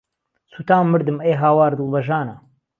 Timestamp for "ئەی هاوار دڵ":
1.23-1.87